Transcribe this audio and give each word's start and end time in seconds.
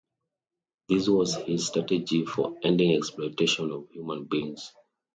This 0.89 1.07
was 1.07 1.35
his 1.35 1.67
strategy 1.67 2.25
for 2.25 2.57
ending 2.63 2.95
exploitation 2.97 3.69
of 3.69 3.87
human 3.91 4.23
beings. 4.23 4.73